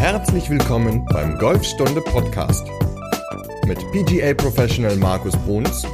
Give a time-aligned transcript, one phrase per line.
[0.00, 2.66] Herzlich willkommen beim Golfstunde Podcast
[3.66, 5.84] mit PGA Professional Markus Bruns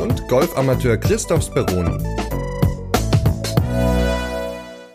[0.00, 2.00] und Golfamateur Christoph Speroni.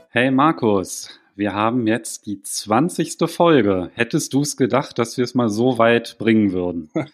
[0.07, 3.29] Hey Markus, wir haben jetzt die 20.
[3.29, 3.91] Folge.
[3.93, 6.89] Hättest du es gedacht, dass wir es mal so weit bringen würden?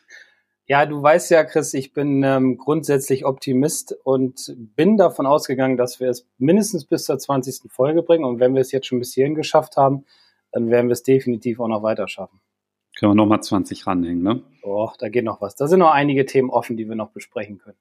[0.68, 6.00] Ja, du weißt ja, Chris, ich bin ähm, grundsätzlich Optimist und bin davon ausgegangen, dass
[6.00, 7.70] wir es mindestens bis zur 20.
[7.70, 8.24] Folge bringen.
[8.24, 10.06] Und wenn wir es jetzt schon bis hierhin geschafft haben,
[10.52, 12.40] dann werden wir es definitiv auch noch weiter schaffen.
[12.98, 14.44] Können wir nochmal 20 ranhängen, ne?
[14.64, 15.56] Oh, da geht noch was.
[15.56, 17.78] Da sind noch einige Themen offen, die wir noch besprechen können.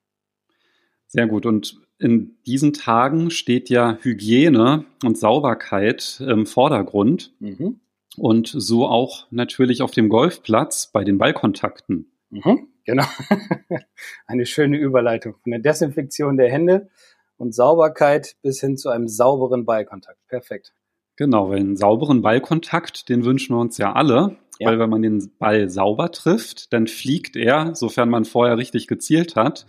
[1.07, 1.47] Sehr gut.
[1.47, 7.35] Und in diesen Tagen steht ja Hygiene und Sauberkeit im Vordergrund.
[7.41, 7.81] Mhm.
[8.17, 12.13] Und so auch natürlich auf dem Golfplatz bei den Ballkontakten.
[12.31, 12.69] Mhm.
[12.85, 13.05] Genau.
[14.27, 16.89] Eine schöne Überleitung von der Desinfektion der Hände
[17.37, 20.19] und Sauberkeit bis hin zu einem sauberen Ballkontakt.
[20.29, 20.73] Perfekt.
[21.21, 24.39] Genau, weil einen sauberen Ballkontakt, den wünschen wir uns ja alle.
[24.59, 24.69] Ja.
[24.71, 29.37] Weil wenn man den Ball sauber trifft, dann fliegt er, sofern man vorher richtig gezielt
[29.37, 29.67] hat,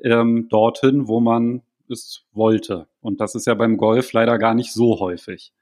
[0.00, 2.86] ähm, dorthin, wo man es wollte.
[3.00, 5.52] Und das ist ja beim Golf leider gar nicht so häufig.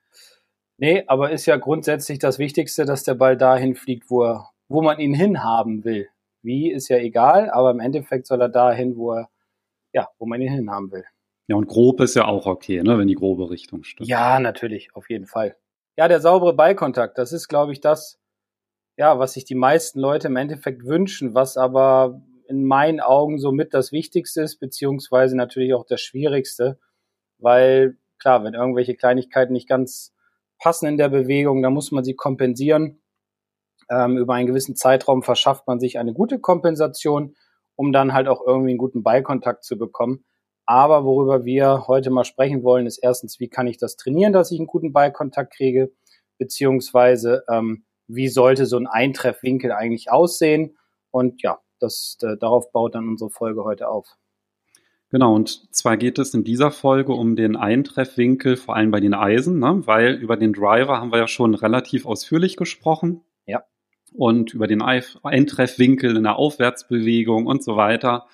[0.77, 4.83] Nee, aber ist ja grundsätzlich das Wichtigste, dass der Ball dahin fliegt, wo, er, wo
[4.83, 6.07] man ihn hinhaben will.
[6.43, 9.31] Wie ist ja egal, aber im Endeffekt soll er dahin, wo er,
[9.95, 11.05] ja, wo man ihn hinhaben will.
[11.47, 14.09] Ja, und grob ist ja auch okay, ne, wenn die grobe Richtung stimmt.
[14.09, 15.57] Ja, natürlich, auf jeden Fall.
[15.97, 18.19] Ja, der saubere Ballkontakt, das ist, glaube ich, das,
[18.97, 23.75] ja, was sich die meisten Leute im Endeffekt wünschen, was aber in meinen Augen somit
[23.75, 26.79] das Wichtigste ist, beziehungsweise natürlich auch das Schwierigste,
[27.39, 30.15] weil klar, wenn irgendwelche Kleinigkeiten nicht ganz
[30.59, 33.03] passen in der Bewegung, dann muss man sie kompensieren.
[33.91, 37.37] Ähm, über einen gewissen Zeitraum verschafft man sich eine gute Kompensation,
[37.77, 40.25] um dann halt auch irgendwie einen guten Ballkontakt zu bekommen.
[40.67, 44.51] Aber worüber wir heute mal sprechen wollen, ist erstens, wie kann ich das trainieren, dass
[44.51, 45.93] ich einen guten Ballkontakt kriege,
[46.39, 50.77] beziehungsweise ähm, wie sollte so ein Eintreffwinkel eigentlich aussehen?
[51.11, 54.17] Und ja, das, äh, darauf baut dann unsere Folge heute auf.
[55.11, 59.15] Genau, und zwar geht es in dieser Folge um den Eintreffwinkel, vor allem bei den
[59.15, 59.83] Eisen, ne?
[59.87, 63.23] weil über den Driver haben wir ja schon relativ ausführlich gesprochen
[64.15, 68.27] und über den Eintreffwinkel in der Aufwärtsbewegung und so weiter.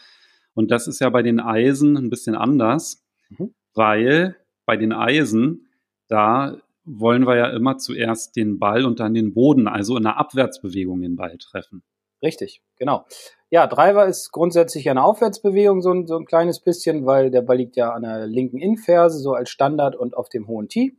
[0.54, 3.54] Und das ist ja bei den Eisen ein bisschen anders, mhm.
[3.74, 5.68] weil bei den Eisen,
[6.08, 10.18] da wollen wir ja immer zuerst den Ball und dann den Boden, also in der
[10.18, 11.82] Abwärtsbewegung den Ball treffen.
[12.22, 13.06] Richtig, genau.
[13.48, 17.56] Ja, Driver ist grundsätzlich eine Aufwärtsbewegung, so ein, so ein kleines bisschen, weil der Ball
[17.56, 20.96] liegt ja an der linken Innenferse, so als Standard und auf dem hohen Tee.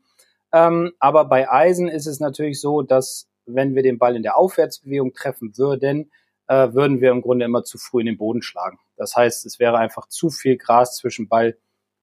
[0.52, 4.38] Ähm, aber bei Eisen ist es natürlich so, dass wenn wir den Ball in der
[4.38, 6.12] Aufwärtsbewegung treffen würden,
[6.52, 8.78] äh, würden wir im Grunde immer zu früh in den Boden schlagen.
[8.98, 11.58] Das heißt, es wäre einfach zu viel Gras zwischen Ball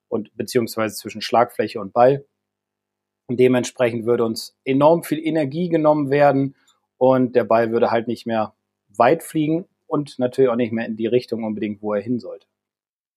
[0.08, 2.24] und beziehungsweise zwischen Schlagfläche und Ball.
[3.26, 6.54] Und dementsprechend würde uns enorm viel Energie genommen werden
[6.96, 8.54] und der Ball würde halt nicht mehr
[8.88, 12.46] weit fliegen und natürlich auch nicht mehr in die Richtung unbedingt, wo er hin sollte.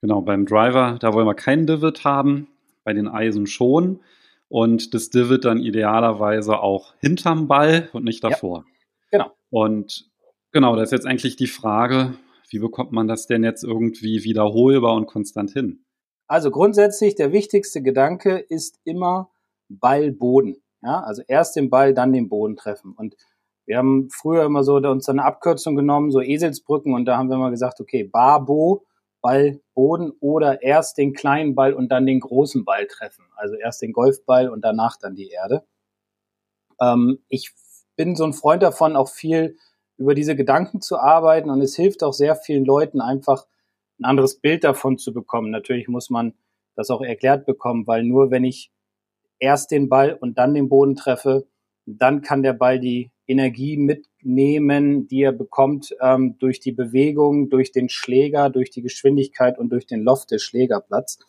[0.01, 2.49] Genau, beim Driver, da wollen wir keinen Divot haben,
[2.83, 4.01] bei den Eisen schon
[4.49, 8.65] und das Divot dann idealerweise auch hinterm Ball und nicht davor.
[9.11, 9.31] Ja, genau.
[9.49, 10.10] Und
[10.51, 12.13] genau, da ist jetzt eigentlich die Frage,
[12.49, 15.85] wie bekommt man das denn jetzt irgendwie wiederholbar und konstant hin?
[16.27, 19.31] Also grundsätzlich der wichtigste Gedanke ist immer
[19.69, 20.57] Ball-Boden.
[20.81, 22.93] Ja, also erst den Ball, dann den Boden treffen.
[22.95, 23.15] Und
[23.65, 27.37] wir haben früher immer so uns eine Abkürzung genommen, so Eselsbrücken, und da haben wir
[27.37, 28.85] mal gesagt, okay, Barbo
[29.21, 33.25] Ball, Boden oder erst den kleinen Ball und dann den großen Ball treffen.
[33.35, 35.63] Also erst den Golfball und danach dann die Erde.
[36.79, 37.51] Ähm, ich
[37.95, 39.57] bin so ein Freund davon, auch viel
[40.01, 43.45] über diese Gedanken zu arbeiten und es hilft auch sehr vielen Leuten einfach
[43.99, 45.51] ein anderes Bild davon zu bekommen.
[45.51, 46.33] Natürlich muss man
[46.75, 48.71] das auch erklärt bekommen, weil nur wenn ich
[49.37, 51.45] erst den Ball und dann den Boden treffe,
[51.85, 57.71] dann kann der Ball die Energie mitnehmen, die er bekommt ähm, durch die Bewegung, durch
[57.71, 61.19] den Schläger, durch die Geschwindigkeit und durch den Loft des Schlägerplatz,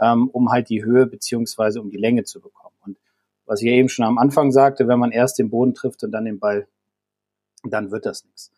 [0.00, 2.76] ähm, um halt die Höhe beziehungsweise um die Länge zu bekommen.
[2.84, 2.98] Und
[3.46, 6.26] was ich eben schon am Anfang sagte, wenn man erst den Boden trifft und dann
[6.26, 6.66] den Ball,
[7.64, 8.52] dann wird das nichts.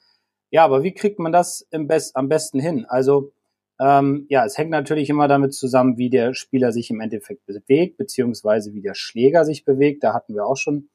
[0.50, 2.84] Ja, aber wie kriegt man das Best, am besten hin?
[2.87, 3.32] Also
[3.81, 7.96] ähm, ja, es hängt natürlich immer damit zusammen, wie der Spieler sich im Endeffekt bewegt,
[7.96, 10.04] beziehungsweise wie der Schläger sich bewegt.
[10.04, 10.88] Da hatten wir auch schon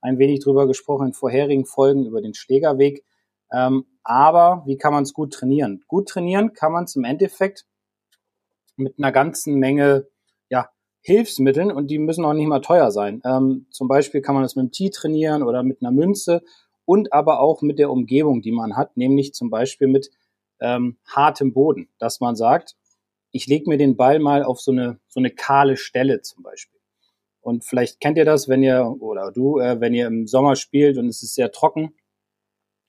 [0.00, 3.04] ein wenig drüber gesprochen in vorherigen Folgen über den Schlägerweg.
[3.52, 5.84] Ähm, aber wie kann man es gut trainieren?
[5.86, 7.66] Gut trainieren kann man es im Endeffekt
[8.76, 10.08] mit einer ganzen Menge
[10.48, 10.70] ja,
[11.02, 13.22] Hilfsmitteln und die müssen auch nicht mal teuer sein.
[13.24, 16.42] Ähm, zum Beispiel kann man es mit dem Tee trainieren oder mit einer Münze
[16.84, 20.10] und aber auch mit der Umgebung, die man hat, nämlich zum Beispiel mit
[20.60, 22.76] ähm, hartem Boden, dass man sagt,
[23.32, 26.80] ich lege mir den Ball mal auf so eine, so eine kahle Stelle zum Beispiel.
[27.40, 30.96] Und vielleicht kennt ihr das, wenn ihr, oder du, äh, wenn ihr im Sommer spielt
[30.98, 31.94] und es ist sehr trocken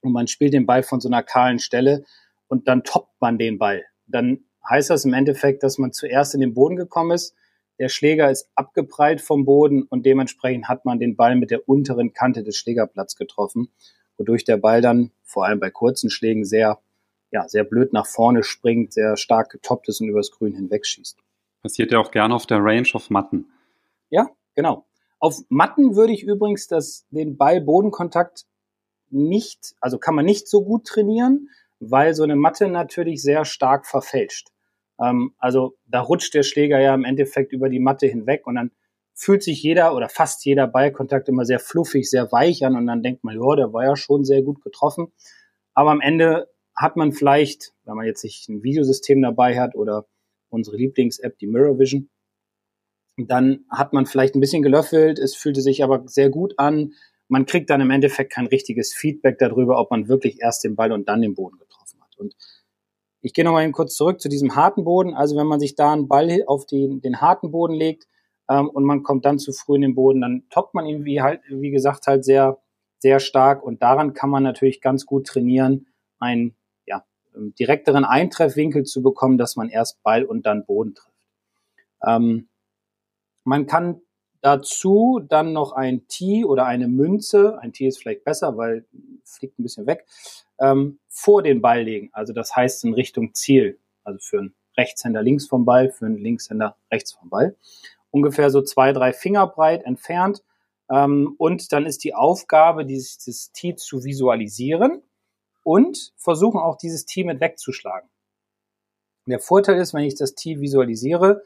[0.02, 2.06] und man spielt den Ball von so einer kahlen Stelle
[2.48, 3.84] und dann toppt man den Ball.
[4.06, 7.36] Dann heißt das im Endeffekt, dass man zuerst in den Boden gekommen ist,
[7.80, 12.14] der Schläger ist abgeprallt vom Boden und dementsprechend hat man den Ball mit der unteren
[12.14, 13.70] Kante des Schlägerplatz getroffen,
[14.18, 16.80] wodurch der Ball dann vor allem bei kurzen Schlägen sehr,
[17.32, 21.18] ja, sehr blöd nach vorne springt, sehr stark getoppt ist und übers Grün hinwegschießt.
[21.62, 23.48] Passiert ja auch gerne auf der Range of Matten.
[24.10, 24.86] Ja, Genau.
[25.20, 28.46] Auf Matten würde ich übrigens das, den Ball-Bodenkontakt
[29.10, 31.50] nicht, also kann man nicht so gut trainieren,
[31.80, 34.50] weil so eine Matte natürlich sehr stark verfälscht.
[35.00, 38.72] Ähm, also da rutscht der Schläger ja im Endeffekt über die Matte hinweg und dann
[39.14, 43.04] fühlt sich jeder oder fast jeder Ballkontakt immer sehr fluffig, sehr weich an und dann
[43.04, 45.14] denkt man, ja, der war ja schon sehr gut getroffen.
[45.74, 50.08] Aber am Ende hat man vielleicht, wenn man jetzt nicht ein Videosystem dabei hat oder
[50.50, 52.10] unsere Lieblings-App, die Mirror Vision,
[53.18, 56.94] dann hat man vielleicht ein bisschen gelöffelt, es fühlte sich aber sehr gut an.
[57.28, 60.92] Man kriegt dann im Endeffekt kein richtiges Feedback darüber, ob man wirklich erst den Ball
[60.92, 62.18] und dann den Boden getroffen hat.
[62.18, 62.36] Und
[63.24, 65.16] ich gehe nochmal kurz zurück zu diesem harten Boden.
[65.16, 68.06] Also wenn man sich da einen Ball auf den, den harten Boden legt
[68.50, 71.22] ähm, und man kommt dann zu früh in den Boden, dann toppt man ihn, wie,
[71.22, 72.60] halt, wie gesagt, halt sehr,
[73.00, 73.64] sehr stark.
[73.64, 75.88] Und daran kann man natürlich ganz gut trainieren,
[76.20, 76.54] einen
[76.86, 81.16] ja, direkteren Eintreffwinkel zu bekommen, dass man erst Ball und dann Boden trifft.
[82.06, 82.50] Ähm,
[83.46, 84.02] man kann
[84.42, 88.86] dazu dann noch ein Tee oder eine Münze, ein Tee ist vielleicht besser, weil
[89.24, 90.06] fliegt ein bisschen weg,
[90.64, 92.10] ähm, vor den Ball legen.
[92.14, 93.80] Also das heißt in Richtung Ziel.
[94.04, 97.56] Also für einen Rechtshänder links vom Ball, für einen Linkshänder rechts vom Ball.
[98.12, 100.44] Ungefähr so zwei, drei Finger breit entfernt.
[100.90, 105.02] Ähm, und dann ist die Aufgabe, dieses, dieses Tee zu visualisieren
[105.64, 108.10] und versuchen auch dieses Tee mit wegzuschlagen.
[109.26, 111.44] Der Vorteil ist, wenn ich das Tee visualisiere,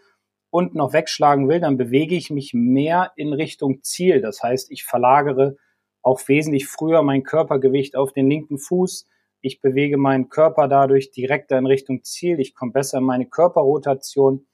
[0.50, 4.22] und noch wegschlagen will, dann bewege ich mich mehr in Richtung Ziel.
[4.22, 5.58] Das heißt, ich verlagere
[6.08, 9.06] auch wesentlich früher mein Körpergewicht auf den linken Fuß.
[9.42, 12.40] Ich bewege meinen Körper dadurch direkter in Richtung Ziel.
[12.40, 14.48] Ich komme besser in meine Körperrotation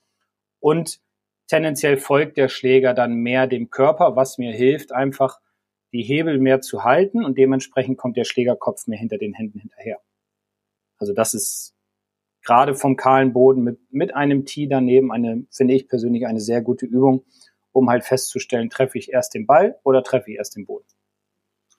[0.60, 1.00] und
[1.48, 5.40] tendenziell folgt der Schläger dann mehr dem Körper, was mir hilft, einfach
[5.94, 10.00] die Hebel mehr zu halten und dementsprechend kommt der Schlägerkopf mir hinter den Händen hinterher.
[10.98, 11.76] Also das ist
[12.42, 16.64] gerade vom kahlen Boden mit, mit einem Tee daneben eine, finde ich persönlich, eine sehr
[16.64, 17.24] gute Übung,
[17.72, 20.88] um halt festzustellen, treffe ich erst den Ball oder treffe ich erst den Boden.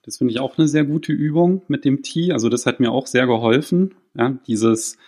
[0.05, 2.33] Das finde ich auch eine sehr gute Übung mit dem Tee.
[2.33, 4.99] Also das hat mir auch sehr geholfen, ja, dieses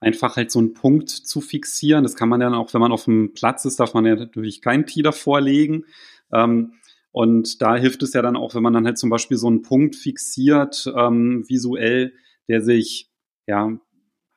[0.00, 2.02] einfach halt so einen Punkt zu fixieren.
[2.02, 4.60] Das kann man dann auch, wenn man auf dem Platz ist, darf man ja natürlich
[4.60, 5.86] kein Tee davor legen.
[6.32, 6.74] Ähm,
[7.10, 9.62] und da hilft es ja dann auch, wenn man dann halt zum Beispiel so einen
[9.62, 12.12] Punkt fixiert, ähm, visuell,
[12.48, 13.08] der sich
[13.46, 13.78] ja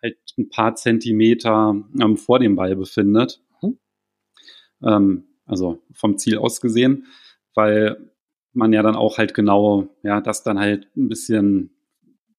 [0.02, 3.42] halt ein paar Zentimeter ähm, vor dem Ball befindet.
[3.62, 5.24] Mhm.
[5.46, 7.08] Also vom Ziel aus gesehen,
[7.56, 8.12] weil
[8.58, 11.72] man ja dann auch halt genau, ja, das dann halt ein bisschen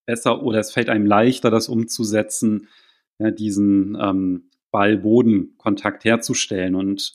[0.04, 2.68] besser oder es fällt einem leichter, das umzusetzen,
[3.18, 6.74] ja, diesen ähm, Ball-Boden-Kontakt herzustellen.
[6.74, 7.14] Und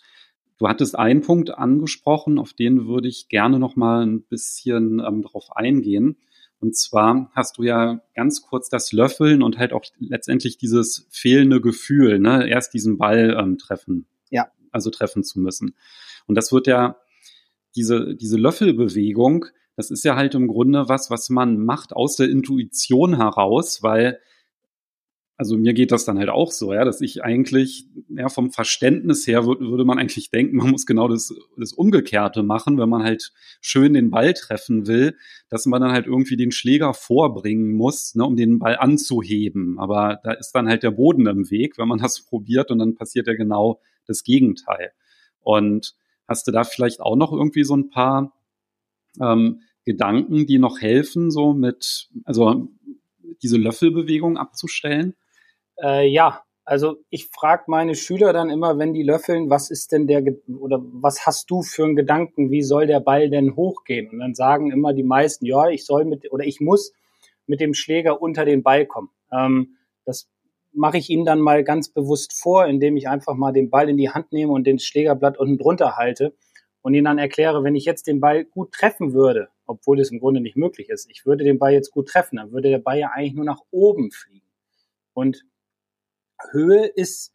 [0.58, 5.22] du hattest einen Punkt angesprochen, auf den würde ich gerne noch mal ein bisschen ähm,
[5.22, 6.18] drauf eingehen.
[6.60, 11.60] Und zwar hast du ja ganz kurz das Löffeln und halt auch letztendlich dieses fehlende
[11.60, 14.06] Gefühl, ne, erst diesen Ball ähm, treffen.
[14.30, 14.48] Ja.
[14.72, 15.76] Also treffen zu müssen.
[16.26, 16.96] Und das wird ja,
[17.76, 22.30] diese, diese Löffelbewegung, das ist ja halt im Grunde was, was man macht aus der
[22.30, 24.20] Intuition heraus, weil
[25.36, 29.26] also mir geht das dann halt auch so, ja, dass ich eigentlich, ja, vom Verständnis
[29.26, 33.34] her würde man eigentlich denken, man muss genau das, das Umgekehrte machen, wenn man halt
[33.60, 35.18] schön den Ball treffen will,
[35.50, 39.80] dass man dann halt irgendwie den Schläger vorbringen muss, ne, um den Ball anzuheben.
[39.80, 42.96] Aber da ist dann halt der Boden im Weg, wenn man das probiert und dann
[42.96, 44.92] passiert ja genau das Gegenteil.
[45.40, 45.96] Und
[46.28, 48.34] hast du da vielleicht auch noch irgendwie so ein paar
[49.22, 52.70] ähm, Gedanken, die noch helfen, so mit, also
[53.42, 55.16] diese Löffelbewegung abzustellen?
[55.82, 60.08] Äh, ja, also ich frage meine Schüler dann immer, wenn die löffeln, was ist denn
[60.08, 60.24] der
[60.60, 64.10] oder was hast du für einen Gedanken, wie soll der Ball denn hochgehen?
[64.10, 66.94] Und dann sagen immer die meisten, ja, ich soll mit oder ich muss
[67.46, 69.10] mit dem Schläger unter den Ball kommen.
[69.32, 69.76] Ähm,
[70.06, 70.30] das
[70.74, 73.98] mache ich ihnen dann mal ganz bewusst vor, indem ich einfach mal den Ball in
[73.98, 76.36] die Hand nehme und den Schlägerblatt unten drunter halte
[76.82, 80.20] und ihnen dann erkläre, wenn ich jetzt den Ball gut treffen würde, obwohl es im
[80.20, 83.00] Grunde nicht möglich ist, ich würde den Ball jetzt gut treffen, dann würde der Ball
[83.00, 84.48] ja eigentlich nur nach oben fliegen.
[85.14, 85.46] Und
[86.52, 87.34] Höhe ist,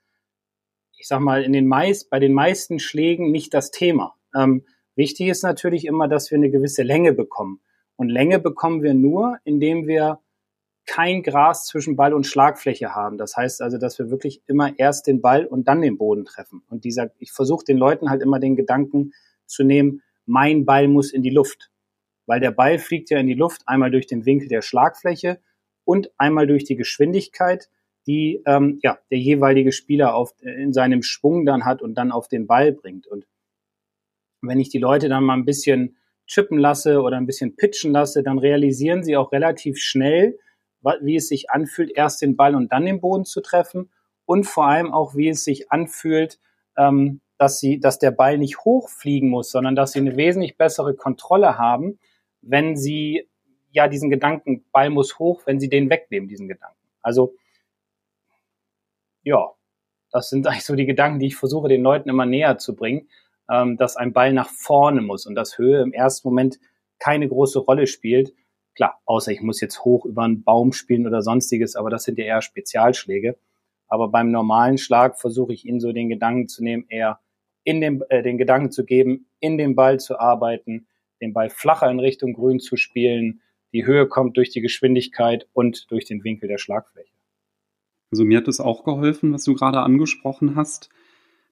[0.99, 4.16] ich sag mal, in den meist, bei den meisten Schlägen nicht das Thema.
[4.35, 4.64] Ähm,
[4.97, 7.61] wichtig ist natürlich immer, dass wir eine gewisse Länge bekommen.
[7.97, 10.21] Und Länge bekommen wir nur, indem wir
[10.88, 13.18] kein Gras zwischen Ball und Schlagfläche haben.
[13.18, 16.62] Das heißt also, dass wir wirklich immer erst den Ball und dann den Boden treffen.
[16.71, 19.12] Und dieser, ich versuche den Leuten halt immer den Gedanken
[19.47, 21.71] zu nehmen, mein Ball muss in die Luft.
[22.26, 25.40] Weil der Ball fliegt ja in die Luft einmal durch den Winkel der Schlagfläche
[25.85, 27.68] und einmal durch die Geschwindigkeit,
[28.07, 32.28] die ähm, ja, der jeweilige Spieler auf, in seinem Schwung dann hat und dann auf
[32.28, 33.07] den Ball bringt.
[33.07, 33.26] Und
[34.40, 38.23] wenn ich die Leute dann mal ein bisschen chippen lasse oder ein bisschen pitchen lasse,
[38.23, 40.38] dann realisieren sie auch relativ schnell,
[41.00, 43.90] wie es sich anfühlt, erst den Ball und dann den Boden zu treffen
[44.25, 46.38] und vor allem auch, wie es sich anfühlt,
[46.76, 50.94] ähm, dass sie, dass der Ball nicht hochfliegen muss, sondern dass sie eine wesentlich bessere
[50.94, 51.99] Kontrolle haben,
[52.42, 53.28] wenn sie
[53.70, 56.76] ja diesen Gedanken, Ball muss hoch, wenn sie den wegnehmen, diesen Gedanken.
[57.00, 57.35] Also
[59.23, 59.52] ja,
[60.11, 63.08] das sind eigentlich so die Gedanken, die ich versuche, den Leuten immer näher zu bringen,
[63.50, 66.58] ähm, dass ein Ball nach vorne muss und dass Höhe im ersten Moment
[66.99, 68.32] keine große Rolle spielt.
[68.78, 72.16] Klar, außer ich muss jetzt hoch über einen Baum spielen oder sonstiges, aber das sind
[72.16, 73.37] ja eher Spezialschläge.
[73.88, 77.18] Aber beim normalen Schlag versuche ich ihnen so den Gedanken zu nehmen, eher
[77.64, 80.87] in dem, äh, den Gedanken zu geben, in dem Ball zu arbeiten,
[81.20, 83.40] den Ball flacher in Richtung Grün zu spielen.
[83.73, 87.11] Die Höhe kommt durch die Geschwindigkeit und durch den Winkel der Schlagfläche.
[88.12, 90.88] Also mir hat es auch geholfen, was du gerade angesprochen hast,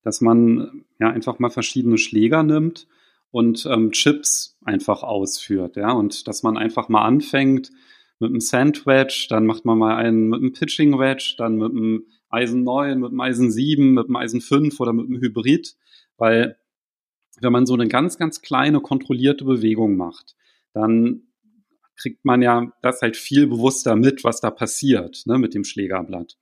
[0.04, 2.87] dass man ja einfach mal verschiedene Schläger nimmt
[3.30, 7.71] und ähm, Chips einfach ausführt, ja, und dass man einfach mal anfängt
[8.18, 12.06] mit einem Sandwedge, dann macht man mal einen mit einem Pitching Wedge, dann mit einem
[12.28, 15.76] Eisen 9, mit einem Eisen 7, mit einem Eisen 5 oder mit einem Hybrid,
[16.16, 16.56] weil
[17.40, 20.35] wenn man so eine ganz, ganz kleine kontrollierte Bewegung macht,
[20.73, 21.23] dann
[21.97, 26.37] kriegt man ja das halt viel bewusster mit, was da passiert ne, mit dem Schlägerblatt.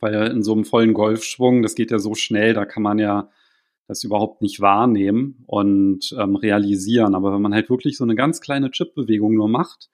[0.00, 3.30] Weil in so einem vollen Golfschwung, das geht ja so schnell, da kann man ja
[3.86, 7.14] das überhaupt nicht wahrnehmen und ähm, realisieren.
[7.14, 9.88] Aber wenn man halt wirklich so eine ganz kleine Chip-Bewegung nur macht,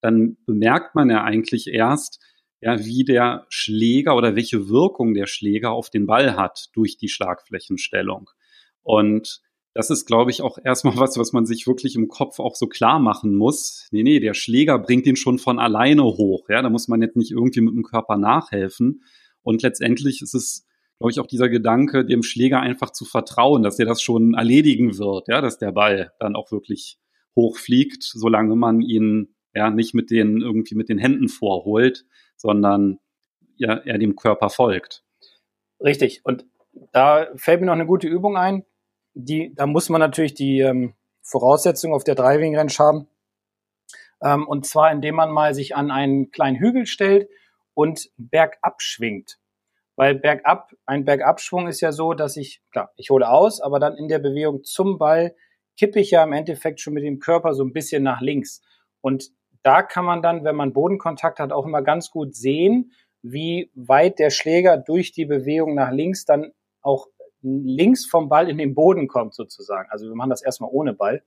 [0.00, 2.22] dann bemerkt man ja eigentlich erst,
[2.60, 7.08] ja, wie der Schläger oder welche Wirkung der Schläger auf den Ball hat durch die
[7.08, 8.30] Schlagflächenstellung.
[8.82, 9.42] Und
[9.74, 12.66] das ist, glaube ich, auch erstmal was, was man sich wirklich im Kopf auch so
[12.66, 13.88] klar machen muss.
[13.90, 16.48] Nee, nee, der Schläger bringt ihn schon von alleine hoch.
[16.48, 19.02] Ja, da muss man jetzt nicht irgendwie mit dem Körper nachhelfen,
[19.44, 20.66] und letztendlich ist es,
[20.98, 24.98] glaube ich, auch dieser Gedanke, dem Schläger einfach zu vertrauen, dass er das schon erledigen
[24.98, 26.98] wird, ja, dass der Ball dann auch wirklich
[27.36, 32.04] hochfliegt, solange man ihn ja nicht mit den irgendwie mit den Händen vorholt,
[32.36, 32.98] sondern
[33.56, 35.04] ja, er dem Körper folgt.
[35.80, 36.20] Richtig.
[36.24, 36.44] Und
[36.92, 38.64] da fällt mir noch eine gute Übung ein.
[39.14, 43.06] Die, da muss man natürlich die ähm, Voraussetzungen auf der Driving Range haben.
[44.22, 47.28] Ähm, und zwar, indem man mal sich an einen kleinen Hügel stellt
[47.74, 49.38] und bergab schwingt.
[49.96, 53.96] Weil bergab, ein Bergabschwung ist ja so, dass ich, klar, ich hole aus, aber dann
[53.96, 55.34] in der Bewegung zum Ball
[55.76, 58.62] kippe ich ja im Endeffekt schon mit dem Körper so ein bisschen nach links.
[59.00, 59.30] Und
[59.62, 64.18] da kann man dann, wenn man Bodenkontakt hat, auch immer ganz gut sehen, wie weit
[64.18, 67.06] der Schläger durch die Bewegung nach links dann auch
[67.42, 69.88] links vom Ball in den Boden kommt sozusagen.
[69.90, 71.22] Also wir machen das erstmal ohne Ball.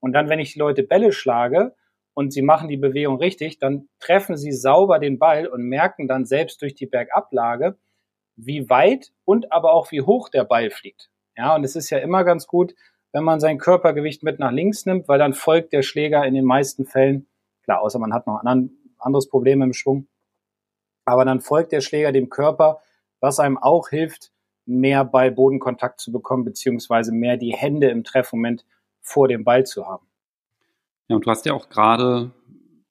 [0.00, 1.74] Und dann, wenn ich die Leute Bälle schlage,
[2.18, 6.24] und sie machen die Bewegung richtig, dann treffen sie sauber den Ball und merken dann
[6.24, 7.78] selbst durch die Bergablage,
[8.38, 11.10] wie weit und aber auch wie hoch der Ball fliegt.
[11.36, 12.74] Ja, und es ist ja immer ganz gut,
[13.12, 16.44] wenn man sein Körpergewicht mit nach links nimmt, weil dann folgt der Schläger in den
[16.44, 17.26] meisten Fällen,
[17.64, 20.06] klar, außer man hat noch ein anderes Problem im Schwung,
[21.04, 22.80] aber dann folgt der Schläger dem Körper,
[23.20, 24.32] was einem auch hilft,
[24.66, 28.64] mehr Ball-Bodenkontakt zu bekommen, beziehungsweise mehr die Hände im Treffmoment
[29.00, 30.06] vor dem Ball zu haben.
[31.08, 32.30] Ja, und du hast ja auch gerade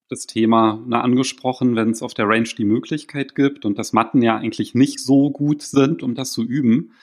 [0.09, 4.21] das Thema na, angesprochen, wenn es auf der Range die Möglichkeit gibt und dass Matten
[4.21, 6.93] ja eigentlich nicht so gut sind, um das zu üben.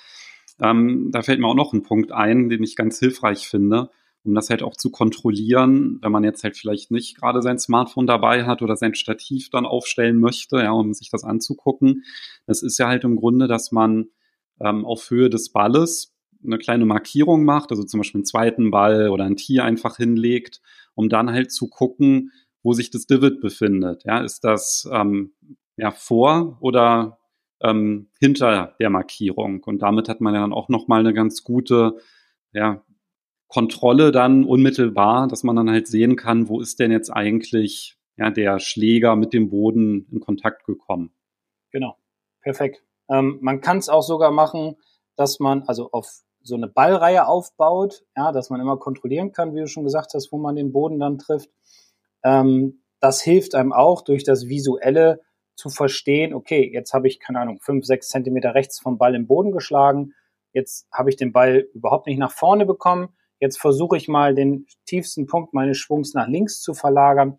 [0.60, 3.90] Ähm, da fällt mir auch noch ein Punkt ein, den ich ganz hilfreich finde,
[4.24, 8.06] um das halt auch zu kontrollieren, wenn man jetzt halt vielleicht nicht gerade sein Smartphone
[8.06, 12.04] dabei hat oder sein Stativ dann aufstellen möchte, ja, um sich das anzugucken.
[12.46, 14.06] Das ist ja halt im Grunde, dass man
[14.60, 19.08] ähm, auf Höhe des Balles eine kleine Markierung macht, also zum Beispiel einen zweiten Ball
[19.08, 20.60] oder ein Tee einfach hinlegt
[20.94, 22.32] um dann halt zu gucken,
[22.64, 24.02] wo sich das Divid befindet.
[24.04, 25.34] Ja, ist das ähm,
[25.76, 27.18] ja vor oder
[27.60, 29.62] ähm, hinter der Markierung?
[29.62, 31.98] Und damit hat man ja dann auch nochmal eine ganz gute
[32.52, 32.82] ja,
[33.48, 38.30] Kontrolle dann unmittelbar, dass man dann halt sehen kann, wo ist denn jetzt eigentlich ja,
[38.30, 41.12] der Schläger mit dem Boden in Kontakt gekommen.
[41.70, 41.96] Genau,
[42.40, 42.82] perfekt.
[43.10, 44.76] Ähm, man kann es auch sogar machen,
[45.16, 46.08] dass man also auf
[46.42, 50.30] so eine Ballreihe aufbaut, ja, dass man immer kontrollieren kann, wie du schon gesagt hast,
[50.32, 51.50] wo man den Boden dann trifft.
[52.24, 55.20] Ähm, das hilft einem auch durch das Visuelle
[55.56, 59.26] zu verstehen, okay, jetzt habe ich, keine Ahnung, fünf, sechs Zentimeter rechts vom Ball im
[59.26, 60.14] Boden geschlagen,
[60.52, 64.66] jetzt habe ich den Ball überhaupt nicht nach vorne bekommen, jetzt versuche ich mal den
[64.86, 67.38] tiefsten Punkt meines Schwungs nach links zu verlagern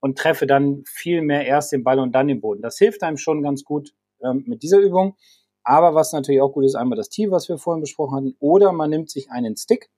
[0.00, 2.62] und treffe dann viel mehr erst den Ball und dann den Boden.
[2.62, 5.16] Das hilft einem schon ganz gut ähm, mit dieser Übung.
[5.64, 8.72] Aber was natürlich auch gut ist, einmal das Tee, was wir vorhin besprochen hatten, oder
[8.72, 9.90] man nimmt sich einen Stick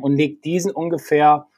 [0.00, 1.48] und legt diesen ungefähr,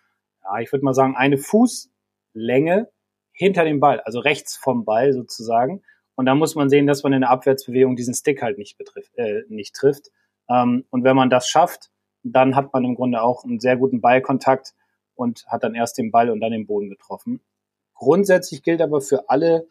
[0.44, 2.90] ja, ich würde mal sagen, eine Fußlänge
[3.32, 5.82] hinter dem Ball, also rechts vom Ball sozusagen.
[6.14, 9.16] Und da muss man sehen, dass man in der Abwärtsbewegung diesen Stick halt nicht, betrifft,
[9.16, 10.10] äh, nicht trifft.
[10.48, 11.90] Ähm, und wenn man das schafft,
[12.22, 14.74] dann hat man im Grunde auch einen sehr guten Ballkontakt
[15.14, 17.40] und hat dann erst den Ball und dann den Boden getroffen.
[17.94, 19.66] Grundsätzlich gilt aber für alle,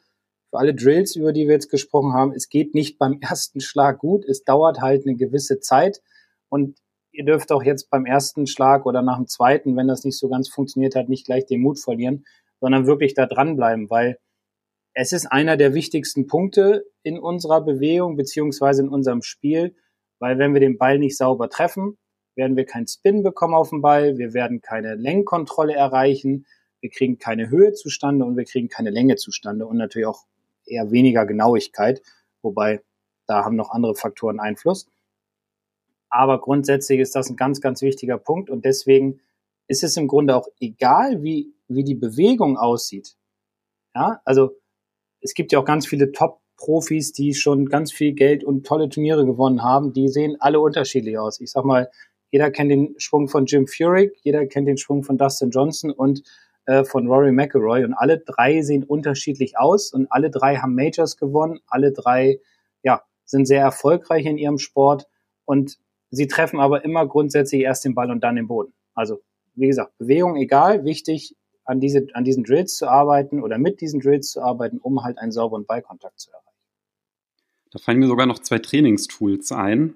[0.49, 3.99] für alle Drills, über die wir jetzt gesprochen haben, es geht nicht beim ersten Schlag
[3.99, 4.25] gut.
[4.25, 6.01] Es dauert halt eine gewisse Zeit.
[6.49, 6.77] Und
[7.13, 10.27] ihr dürft auch jetzt beim ersten Schlag oder nach dem zweiten, wenn das nicht so
[10.27, 12.25] ganz funktioniert hat, nicht gleich den Mut verlieren,
[12.59, 14.17] sondern wirklich da dranbleiben, weil
[14.95, 19.75] es ist einer der wichtigsten Punkte in unserer Bewegung beziehungsweise in unserem Spiel,
[20.19, 21.97] weil wenn wir den Ball nicht sauber treffen,
[22.35, 26.45] werden wir keinen Spin bekommen auf dem Ball, wir werden keine Lenkkontrolle erreichen,
[26.81, 30.25] wir kriegen keine Höhe zustande und wir kriegen keine Länge zustande und natürlich auch
[30.65, 32.01] eher weniger Genauigkeit,
[32.41, 32.81] wobei
[33.27, 34.87] da haben noch andere Faktoren Einfluss.
[36.13, 39.19] Aber grundsätzlich ist das ein ganz, ganz wichtiger Punkt und deswegen
[39.67, 43.15] ist es im Grunde auch egal, wie, wie die Bewegung aussieht.
[43.95, 44.51] Ja, also
[45.21, 49.25] es gibt ja auch ganz viele Top-Profis, die schon ganz viel Geld und tolle Turniere
[49.25, 49.91] gewonnen haben.
[49.91, 51.41] Die sehen alle unterschiedlich aus.
[51.41, 51.89] Ich sag mal,
[52.29, 56.21] jeder kennt den Schwung von Jim Furyk, jeder kennt den Schwung von Dustin Johnson und
[56.67, 61.17] äh, von Rory McIlroy und alle drei sehen unterschiedlich aus und alle drei haben Majors
[61.17, 62.39] gewonnen, alle drei
[62.83, 65.07] ja, sind sehr erfolgreich in ihrem Sport
[65.45, 65.79] und
[66.13, 68.73] sie treffen aber immer grundsätzlich erst den Ball und dann den Boden.
[68.93, 69.21] Also
[69.55, 73.99] wie gesagt, Bewegung egal, wichtig an, diese, an diesen Drills zu arbeiten oder mit diesen
[73.99, 76.47] Drills zu arbeiten, um halt einen sauberen Ballkontakt zu erreichen.
[77.71, 79.95] Da fallen mir sogar noch zwei Trainingstools ein.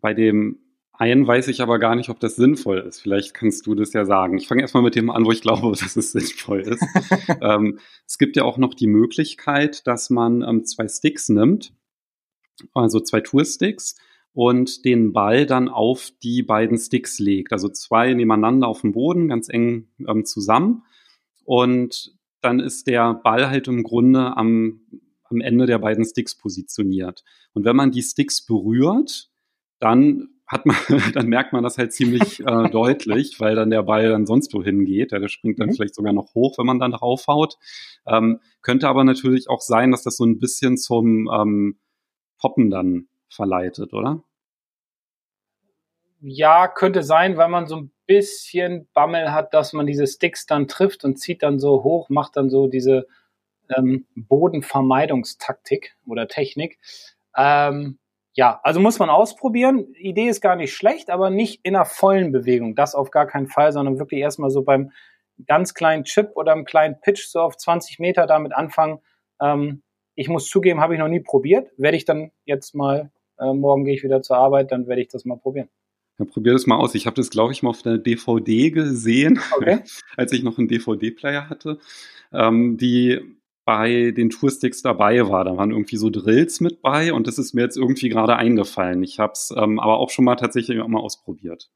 [0.00, 0.58] Bei dem
[0.92, 3.00] einen weiß ich aber gar nicht, ob das sinnvoll ist.
[3.00, 4.36] Vielleicht kannst du das ja sagen.
[4.38, 6.84] Ich fange erstmal mit dem an, wo ich glaube, dass es sinnvoll ist.
[7.40, 11.72] ähm, es gibt ja auch noch die Möglichkeit, dass man ähm, zwei Sticks nimmt,
[12.74, 13.96] also zwei Toursticks,
[14.36, 17.54] und den Ball dann auf die beiden Sticks legt.
[17.54, 20.82] Also zwei nebeneinander auf dem Boden, ganz eng ähm, zusammen.
[21.46, 24.82] Und dann ist der Ball halt im Grunde am,
[25.24, 27.24] am Ende der beiden Sticks positioniert.
[27.54, 29.30] Und wenn man die Sticks berührt,
[29.78, 30.76] dann hat man,
[31.14, 34.84] dann merkt man das halt ziemlich äh, deutlich, weil dann der Ball dann sonst wohin
[34.84, 35.12] geht.
[35.12, 35.76] Ja, der springt dann mhm.
[35.76, 37.56] vielleicht sogar noch hoch, wenn man dann draufhaut.
[38.06, 41.78] Ähm, könnte aber natürlich auch sein, dass das so ein bisschen zum ähm,
[42.38, 44.22] Poppen dann verleitet, oder?
[46.20, 50.68] Ja, könnte sein, weil man so ein bisschen Bammel hat, dass man diese Sticks dann
[50.68, 53.06] trifft und zieht dann so hoch, macht dann so diese
[53.76, 56.78] ähm, Bodenvermeidungstaktik oder Technik.
[57.36, 57.98] Ähm,
[58.34, 59.94] ja, also muss man ausprobieren.
[59.94, 62.74] Idee ist gar nicht schlecht, aber nicht in einer vollen Bewegung.
[62.74, 64.92] Das auf gar keinen Fall, sondern wirklich erstmal so beim
[65.46, 69.00] ganz kleinen Chip oder einem kleinen Pitch so auf 20 Meter damit anfangen.
[69.40, 69.82] Ähm,
[70.14, 71.70] ich muss zugeben, habe ich noch nie probiert.
[71.76, 75.08] Werde ich dann jetzt mal, äh, morgen gehe ich wieder zur Arbeit, dann werde ich
[75.08, 75.68] das mal probieren.
[76.18, 76.94] Ja, probier das mal aus.
[76.94, 79.80] Ich habe das, glaube ich, mal auf der DVD gesehen, okay.
[80.16, 81.78] als ich noch einen DVD-Player hatte.
[82.32, 83.20] Ähm, die
[83.66, 85.44] bei den Toursticks dabei war.
[85.44, 89.02] Da waren irgendwie so Drills mit bei und das ist mir jetzt irgendwie gerade eingefallen.
[89.02, 91.68] Ich habe es ähm, aber auch schon mal tatsächlich auch mal ausprobiert.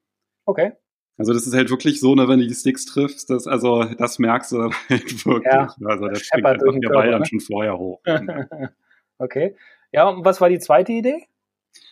[0.47, 0.73] Okay.
[1.19, 4.21] Also das ist halt wirklich so, ne, wenn du die Sticks triffst, das, also das
[4.21, 5.53] merkst du dann halt wirklich.
[5.53, 7.27] Ja, also das springt einfach der Ball dann ne?
[7.27, 8.01] schon vorher hoch.
[9.19, 9.57] okay.
[9.93, 11.27] Ja, und was war die zweite Idee?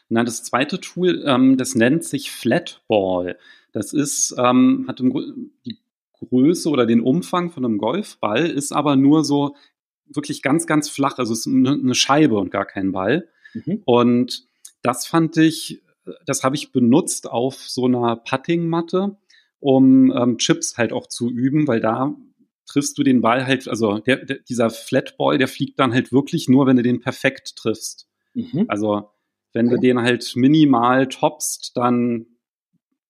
[0.08, 3.38] Na, das zweite Tool, ähm, das nennt sich Flatball.
[3.72, 5.78] Das ist, ähm, hat im, die
[6.12, 9.54] Größe oder den Umfang von einem Golfball, ist aber nur so
[10.06, 11.18] wirklich ganz, ganz flach.
[11.18, 13.28] Also es ist eine Scheibe und gar kein Ball.
[13.54, 13.82] Mhm.
[13.84, 14.46] Und
[14.82, 15.82] das fand ich,
[16.26, 19.16] das habe ich benutzt auf so einer Puttingmatte,
[19.60, 22.14] um ähm, Chips halt auch zu üben, weil da
[22.66, 26.48] triffst du den Ball halt, also der, der, dieser Flatball, der fliegt dann halt wirklich
[26.48, 28.08] nur, wenn du den perfekt triffst.
[28.34, 28.66] Mhm.
[28.68, 29.10] Also
[29.52, 29.74] wenn okay.
[29.76, 32.26] du den halt minimal toppst, dann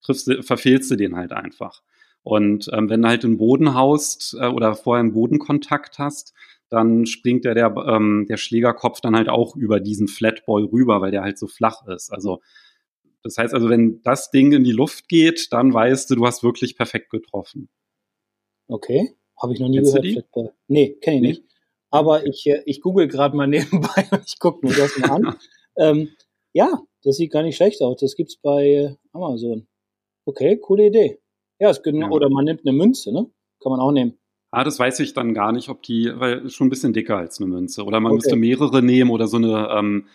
[0.02, 1.82] triffst du, verfehlst du den halt einfach.
[2.22, 6.34] Und ähm, wenn du halt den Boden haust äh, oder vorher einen Bodenkontakt hast,
[6.68, 11.10] dann springt der, der, ähm, der Schlägerkopf dann halt auch über diesen Flatball rüber, weil
[11.10, 12.12] der halt so flach ist.
[12.12, 12.40] Also
[13.22, 16.42] das heißt also, wenn das Ding in die Luft geht, dann weißt du, du hast
[16.42, 17.68] wirklich perfekt getroffen.
[18.68, 20.12] Okay, habe ich noch nie Kennst gehört.
[20.12, 20.54] Flatball.
[20.68, 21.28] Nee, kenne ich nee?
[21.28, 21.44] nicht.
[21.90, 25.36] Aber ich, äh, ich google gerade mal nebenbei und ich gucke mir das mal an.
[25.76, 26.10] ähm,
[26.58, 28.00] ja, das sieht gar nicht schlecht aus.
[28.00, 29.68] Das gibt's bei Amazon.
[30.24, 31.20] Okay, coole Idee.
[31.60, 32.12] Ja, es genau, ja.
[32.12, 33.30] oder man nimmt eine Münze, ne?
[33.62, 34.18] Kann man auch nehmen.
[34.50, 37.40] Ah, das weiß ich dann gar nicht, ob die, weil schon ein bisschen dicker als
[37.40, 37.84] eine Münze.
[37.84, 38.16] Oder man okay.
[38.16, 40.06] müsste mehrere nehmen oder so eine, ähm,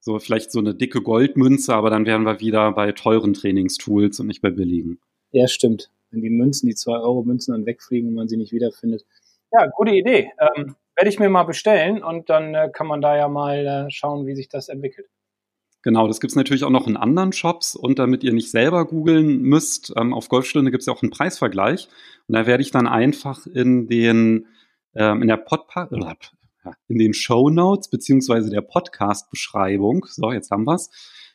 [0.00, 4.28] so vielleicht so eine dicke Goldmünze, aber dann wären wir wieder bei teuren Trainingstools und
[4.28, 5.00] nicht bei billigen.
[5.32, 5.90] Ja, stimmt.
[6.10, 9.04] Wenn die Münzen, die 2-Euro-Münzen dann wegfliegen und man sie nicht wiederfindet.
[9.52, 10.30] Ja, gute Idee.
[10.38, 13.90] Ähm, werde ich mir mal bestellen und dann äh, kann man da ja mal äh,
[13.90, 15.08] schauen, wie sich das entwickelt.
[15.82, 19.40] Genau, das gibt's natürlich auch noch in anderen Shops und damit ihr nicht selber googeln
[19.40, 21.88] müsst, ähm, auf Golfstunde gibt's ja auch einen Preisvergleich
[22.28, 24.46] und da werde ich dann einfach in den
[24.94, 30.66] ähm, in der Podpa ja, in den Show Notes beziehungsweise der Podcast-Beschreibung, so jetzt haben
[30.66, 30.90] wir's,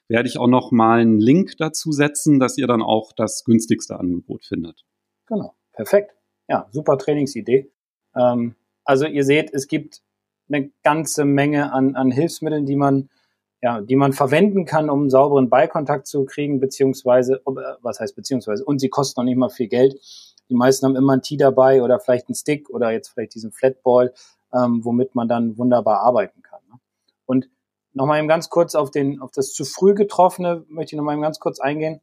[0.07, 3.99] werde ich auch noch mal einen Link dazu setzen, dass ihr dann auch das günstigste
[3.99, 4.85] Angebot findet.
[5.25, 6.11] Genau, perfekt.
[6.47, 7.71] Ja, super Trainingsidee.
[8.15, 10.03] Ähm, also ihr seht, es gibt
[10.47, 13.09] eine ganze Menge an, an Hilfsmitteln, die man
[13.65, 18.15] ja, die man verwenden kann, um einen sauberen Ballkontakt zu kriegen, beziehungsweise, äh, was heißt
[18.15, 19.99] beziehungsweise, und sie kosten noch nicht mal viel Geld.
[20.49, 23.51] Die meisten haben immer ein Tee dabei oder vielleicht einen Stick oder jetzt vielleicht diesen
[23.51, 24.13] Flatball,
[24.53, 26.59] ähm, womit man dann wunderbar arbeiten kann.
[26.69, 26.79] Ne?
[27.25, 27.49] Und
[27.93, 31.23] nochmal eben ganz kurz auf den, auf das zu früh getroffene möchte ich nochmal eben
[31.23, 32.01] ganz kurz eingehen.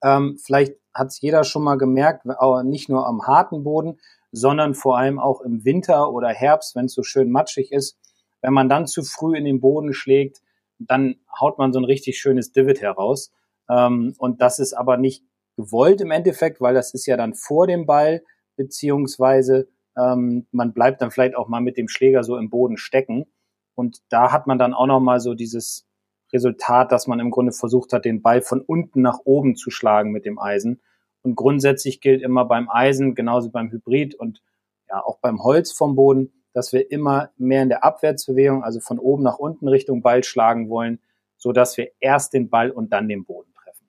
[0.00, 3.98] Ähm, vielleicht hat es jeder schon mal gemerkt, aber nicht nur am harten Boden,
[4.30, 7.98] sondern vor allem auch im Winter oder Herbst, wenn es so schön matschig ist.
[8.42, 10.40] Wenn man dann zu früh in den Boden schlägt,
[10.88, 13.32] dann haut man so ein richtig schönes Divid heraus.
[13.68, 15.24] Ähm, und das ist aber nicht
[15.56, 18.22] gewollt im Endeffekt, weil das ist ja dann vor dem Ball,
[18.56, 23.26] beziehungsweise ähm, man bleibt dann vielleicht auch mal mit dem Schläger so im Boden stecken.
[23.74, 25.86] Und da hat man dann auch noch mal so dieses
[26.32, 30.12] Resultat, dass man im Grunde versucht hat, den Ball von unten nach oben zu schlagen
[30.12, 30.80] mit dem Eisen.
[31.22, 34.42] Und grundsätzlich gilt immer beim Eisen, genauso beim Hybrid und
[34.88, 38.98] ja auch beim Holz vom Boden, dass wir immer mehr in der Abwärtsbewegung, also von
[38.98, 41.00] oben nach unten Richtung Ball schlagen wollen,
[41.36, 43.88] so dass wir erst den Ball und dann den Boden treffen.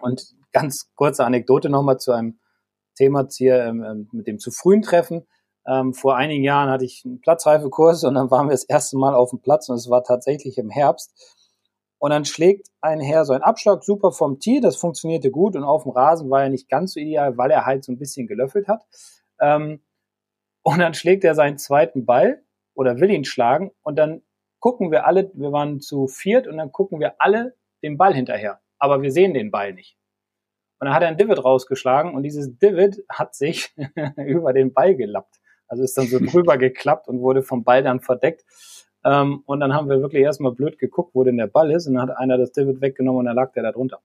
[0.00, 2.38] Und ganz kurze Anekdote nochmal zu einem
[2.96, 5.26] Thema hier ähm, ähm, mit dem zu frühen Treffen.
[5.66, 9.14] Ähm, vor einigen Jahren hatte ich einen Platzreifekurs und dann waren wir das erste Mal
[9.14, 11.12] auf dem Platz und es war tatsächlich im Herbst.
[11.98, 15.64] Und dann schlägt ein Herr so einen Abschlag super vom Tee, das funktionierte gut und
[15.64, 18.26] auf dem Rasen war er nicht ganz so ideal, weil er halt so ein bisschen
[18.26, 18.84] gelöffelt hat.
[19.40, 19.80] Ähm,
[20.66, 22.42] und dann schlägt er seinen zweiten Ball
[22.74, 24.22] oder will ihn schlagen und dann
[24.58, 28.58] gucken wir alle, wir waren zu viert und dann gucken wir alle den Ball hinterher.
[28.80, 29.96] Aber wir sehen den Ball nicht.
[30.80, 33.76] Und dann hat er ein Divid rausgeschlagen und dieses Divid hat sich
[34.16, 35.36] über den Ball gelappt.
[35.68, 38.44] Also ist dann so drüber geklappt und wurde vom Ball dann verdeckt.
[39.04, 41.86] Ähm, und dann haben wir wirklich erstmal blöd geguckt, wo denn der Ball ist.
[41.86, 44.02] Und dann hat einer das Divid weggenommen und dann lag der da drunter.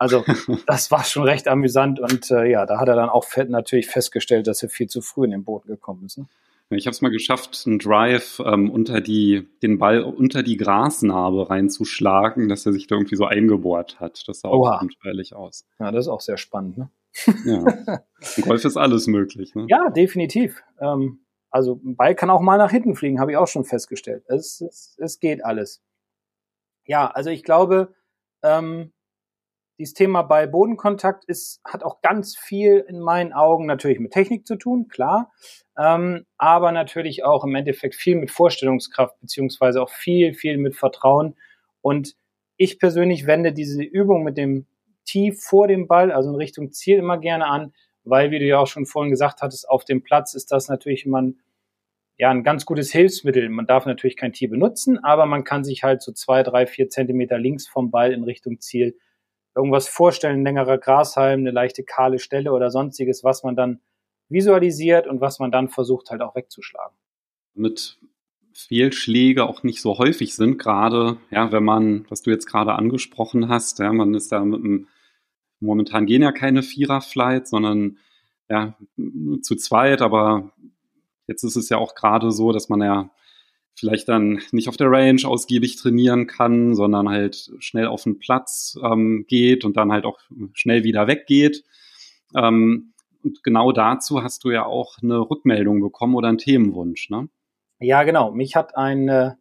[0.00, 0.24] Also
[0.66, 4.46] das war schon recht amüsant und äh, ja, da hat er dann auch natürlich festgestellt,
[4.46, 6.16] dass er viel zu früh in den Boden gekommen ist.
[6.16, 6.26] Ne?
[6.70, 11.50] Ich habe es mal geschafft, einen Drive ähm, unter die, den Ball unter die Grasnarbe
[11.50, 14.26] reinzuschlagen, dass er sich da irgendwie so eingebohrt hat.
[14.26, 15.66] Das sah auch abenteuerlich aus.
[15.78, 16.78] Ja, das ist auch sehr spannend.
[16.78, 16.90] Ne?
[17.44, 18.00] Ja.
[18.36, 19.54] Im Golf ist alles möglich.
[19.54, 19.66] Ne?
[19.68, 20.62] Ja, definitiv.
[20.80, 24.24] Ähm, also ein Ball kann auch mal nach hinten fliegen, habe ich auch schon festgestellt.
[24.28, 25.82] Es, es, es geht alles.
[26.86, 27.92] Ja, also ich glaube,
[28.42, 28.92] ähm,
[29.80, 34.46] dieses Thema bei Bodenkontakt ist, hat auch ganz viel in meinen Augen natürlich mit Technik
[34.46, 35.32] zu tun, klar,
[35.78, 41.34] ähm, aber natürlich auch im Endeffekt viel mit Vorstellungskraft, beziehungsweise auch viel, viel mit Vertrauen.
[41.80, 42.14] Und
[42.58, 44.66] ich persönlich wende diese Übung mit dem
[45.06, 47.72] Tief vor dem Ball, also in Richtung Ziel, immer gerne an,
[48.04, 51.06] weil, wie du ja auch schon vorhin gesagt hattest, auf dem Platz ist das natürlich
[51.06, 51.40] immer ein,
[52.18, 53.48] ja, ein ganz gutes Hilfsmittel.
[53.48, 56.90] Man darf natürlich kein Tee benutzen, aber man kann sich halt so zwei, drei, vier
[56.90, 58.98] Zentimeter links vom Ball in Richtung Ziel
[59.60, 63.80] irgendwas vorstellen, längerer Grashalm, eine leichte kahle Stelle oder sonstiges, was man dann
[64.28, 66.96] visualisiert und was man dann versucht halt auch wegzuschlagen.
[67.54, 67.98] Mit
[68.54, 73.48] Fehlschläge auch nicht so häufig sind, gerade, ja, wenn man, was du jetzt gerade angesprochen
[73.48, 74.88] hast, ja, man ist da mit einem,
[75.60, 77.98] momentan gehen ja keine Vierer-Flights, sondern
[78.48, 78.76] ja,
[79.42, 80.50] zu zweit, aber
[81.26, 83.10] jetzt ist es ja auch gerade so, dass man ja
[83.78, 88.78] vielleicht dann nicht auf der Range ausgiebig trainieren kann, sondern halt schnell auf den Platz
[88.82, 90.18] ähm, geht und dann halt auch
[90.52, 91.64] schnell wieder weggeht.
[92.36, 97.28] Ähm, und genau dazu hast du ja auch eine Rückmeldung bekommen oder einen Themenwunsch, ne?
[97.78, 98.30] Ja, genau.
[98.30, 99.32] Mich hat ein, äh,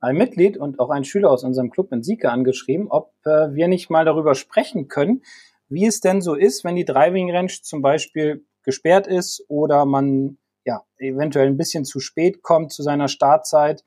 [0.00, 3.68] ein Mitglied und auch ein Schüler aus unserem Club in Sieke angeschrieben, ob äh, wir
[3.68, 5.22] nicht mal darüber sprechen können,
[5.68, 10.38] wie es denn so ist, wenn die Driving Range zum Beispiel gesperrt ist oder man
[10.64, 13.84] ja, eventuell ein bisschen zu spät kommt zu seiner Startzeit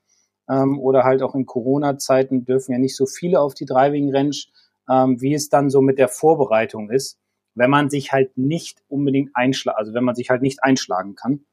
[0.48, 4.36] ähm, oder halt auch in Corona-Zeiten dürfen ja nicht so viele auf die Driving Range,
[4.88, 7.18] ähm, wie es dann so mit der Vorbereitung ist,
[7.54, 11.44] wenn man sich halt nicht unbedingt einschlagen, also wenn man sich halt nicht einschlagen kann.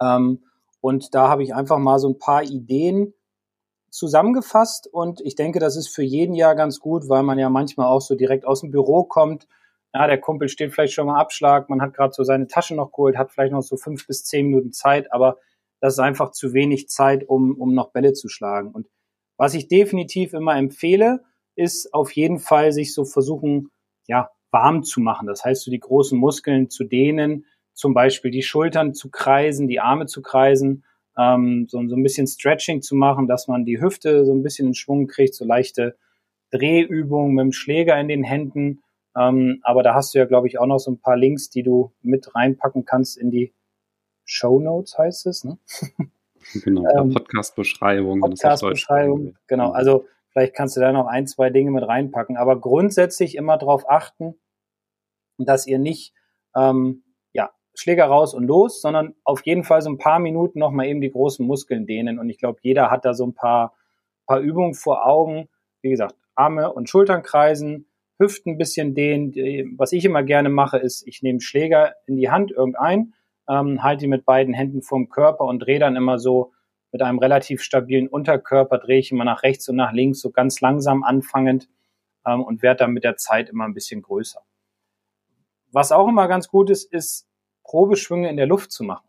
[0.00, 0.44] Ähm,
[0.80, 3.14] und da habe ich einfach mal so ein paar Ideen
[3.90, 7.88] zusammengefasst und ich denke, das ist für jeden Jahr ganz gut, weil man ja manchmal
[7.88, 9.46] auch so direkt aus dem Büro kommt
[9.94, 12.92] ja, der Kumpel steht vielleicht schon mal Abschlag, man hat gerade so seine Tasche noch
[12.92, 15.38] geholt, hat vielleicht noch so fünf bis zehn Minuten Zeit, aber
[15.80, 18.70] das ist einfach zu wenig Zeit, um, um noch Bälle zu schlagen.
[18.70, 18.88] Und
[19.36, 21.22] was ich definitiv immer empfehle,
[21.56, 23.70] ist auf jeden Fall sich so versuchen,
[24.06, 25.26] ja, warm zu machen.
[25.26, 29.80] Das heißt, so die großen Muskeln zu dehnen, zum Beispiel die Schultern zu kreisen, die
[29.80, 30.84] Arme zu kreisen,
[31.18, 34.68] ähm, so, so ein bisschen Stretching zu machen, dass man die Hüfte so ein bisschen
[34.68, 35.96] in Schwung kriegt, so leichte
[36.50, 38.82] Drehübungen mit dem Schläger in den Händen.
[39.16, 41.62] Ähm, aber da hast du ja, glaube ich, auch noch so ein paar Links, die
[41.62, 43.52] du mit reinpacken kannst in die
[44.24, 45.58] Show Notes, heißt es, ne?
[46.64, 48.20] Genau, ähm, Podcast-Beschreibung.
[48.20, 49.70] Podcast-Beschreibung, genau.
[49.70, 52.36] Also vielleicht kannst du da noch ein, zwei Dinge mit reinpacken.
[52.36, 54.34] Aber grundsätzlich immer darauf achten,
[55.38, 56.14] dass ihr nicht
[56.56, 60.86] ähm, ja, Schläger raus und los, sondern auf jeden Fall so ein paar Minuten nochmal
[60.86, 62.18] eben die großen Muskeln dehnen.
[62.18, 63.74] Und ich glaube, jeder hat da so ein paar,
[64.26, 65.48] paar Übungen vor Augen.
[65.80, 67.86] Wie gesagt, Arme und Schultern kreisen,
[68.22, 69.32] Hüften ein bisschen dehnen.
[69.76, 73.14] Was ich immer gerne mache, ist, ich nehme Schläger in die Hand, irgendein,
[73.48, 76.52] ähm, halte ihn mit beiden Händen vorm Körper und drehe dann immer so
[76.92, 80.60] mit einem relativ stabilen Unterkörper, drehe ich immer nach rechts und nach links, so ganz
[80.60, 81.68] langsam anfangend
[82.26, 84.40] ähm, und werde dann mit der Zeit immer ein bisschen größer.
[85.72, 87.26] Was auch immer ganz gut ist, ist
[87.64, 89.08] Probeschwünge in der Luft zu machen.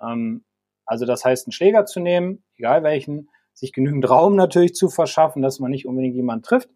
[0.00, 0.44] Ähm,
[0.84, 5.42] also das heißt, einen Schläger zu nehmen, egal welchen, sich genügend Raum natürlich zu verschaffen,
[5.42, 6.70] dass man nicht unbedingt jemanden trifft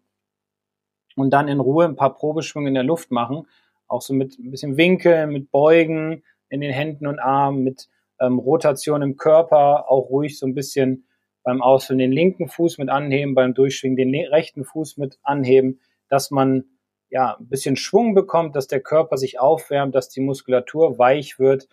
[1.15, 3.47] und dann in Ruhe ein paar Probeschwünge in der Luft machen,
[3.87, 8.39] auch so mit ein bisschen Winkel, mit Beugen in den Händen und Armen, mit ähm,
[8.39, 11.05] Rotation im Körper, auch ruhig so ein bisschen
[11.43, 16.31] beim Ausfüllen den linken Fuß mit anheben, beim Durchschwingen den rechten Fuß mit anheben, dass
[16.31, 16.65] man
[17.09, 21.67] ja ein bisschen Schwung bekommt, dass der Körper sich aufwärmt, dass die Muskulatur weich wird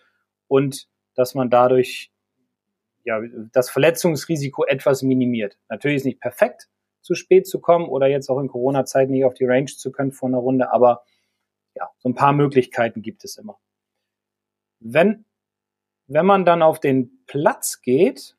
[0.47, 2.11] und dass man dadurch
[3.03, 3.19] ja
[3.51, 5.57] das Verletzungsrisiko etwas minimiert.
[5.69, 6.67] Natürlich ist nicht perfekt,
[7.01, 10.11] zu spät zu kommen oder jetzt auch in Corona-Zeit nicht auf die Range zu können
[10.11, 11.03] vor einer Runde, aber
[11.75, 13.57] ja, so ein paar Möglichkeiten gibt es immer.
[14.79, 15.25] Wenn,
[16.07, 18.35] wenn man dann auf den Platz geht,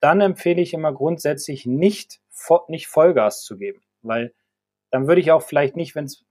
[0.00, 2.20] dann empfehle ich immer grundsätzlich nicht,
[2.68, 4.32] nicht Vollgas zu geben, weil
[4.90, 6.24] dann würde ich auch vielleicht nicht, wenn es,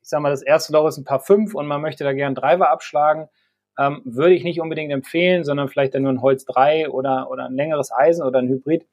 [0.00, 2.34] ich sag mal, das erste Loch ist ein paar fünf und man möchte da gern
[2.34, 3.28] Driver abschlagen,
[3.78, 7.46] ähm, würde ich nicht unbedingt empfehlen, sondern vielleicht dann nur ein Holz 3 oder, oder
[7.46, 8.86] ein längeres Eisen oder ein Hybrid,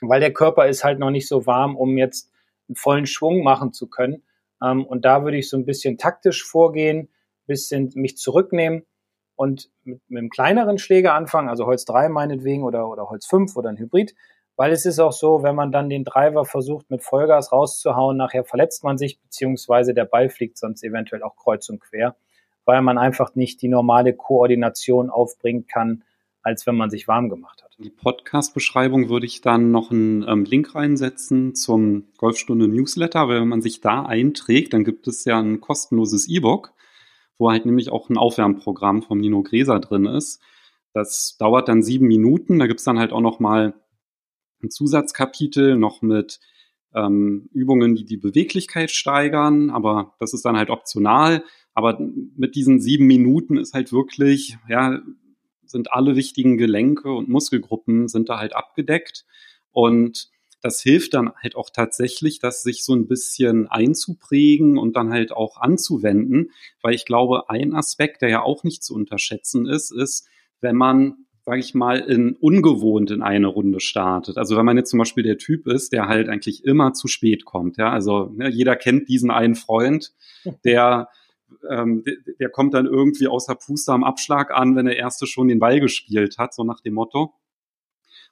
[0.00, 2.30] weil der Körper ist halt noch nicht so warm, um jetzt
[2.68, 4.22] einen vollen Schwung machen zu können.
[4.62, 7.08] Ähm, und da würde ich so ein bisschen taktisch vorgehen,
[7.46, 8.84] bisschen mich zurücknehmen
[9.36, 13.56] und mit, mit einem kleineren Schläger anfangen, also Holz 3 meinetwegen oder, oder Holz 5
[13.56, 14.14] oder ein Hybrid.
[14.56, 18.44] Weil es ist auch so, wenn man dann den Driver versucht mit Vollgas rauszuhauen, nachher
[18.44, 22.14] verletzt man sich, beziehungsweise der Ball fliegt sonst eventuell auch kreuz und quer,
[22.64, 26.04] weil man einfach nicht die normale Koordination aufbringen kann,
[26.44, 27.74] als wenn man sich warm gemacht hat.
[27.78, 33.40] In die Podcast-Beschreibung würde ich dann noch einen ähm, Link reinsetzen zum Golfstunde Newsletter, weil
[33.40, 36.74] wenn man sich da einträgt, dann gibt es ja ein kostenloses E-Book,
[37.38, 40.40] wo halt nämlich auch ein Aufwärmprogramm vom Nino Gräser drin ist.
[40.92, 42.58] Das dauert dann sieben Minuten.
[42.58, 43.74] Da gibt es dann halt auch noch mal
[44.62, 46.40] ein Zusatzkapitel noch mit
[46.94, 51.42] ähm, Übungen, die die Beweglichkeit steigern, aber das ist dann halt optional.
[51.72, 55.00] Aber mit diesen sieben Minuten ist halt wirklich, ja,
[55.66, 59.24] sind alle wichtigen Gelenke und Muskelgruppen sind da halt abgedeckt.
[59.72, 60.28] Und
[60.62, 65.32] das hilft dann halt auch tatsächlich, das sich so ein bisschen einzuprägen und dann halt
[65.32, 66.50] auch anzuwenden,
[66.80, 70.26] weil ich glaube, ein Aspekt, der ja auch nicht zu unterschätzen ist, ist,
[70.60, 74.38] wenn man sage ich mal, in ungewohnt in eine Runde startet.
[74.38, 77.44] Also wenn man jetzt zum Beispiel der Typ ist, der halt eigentlich immer zu spät
[77.44, 80.14] kommt, ja, also ne, jeder kennt diesen einen Freund,
[80.64, 81.08] der
[81.68, 85.48] ähm, der, der kommt dann irgendwie außer Puste am Abschlag an, wenn der Erste schon
[85.48, 87.34] den Ball gespielt hat, so nach dem Motto.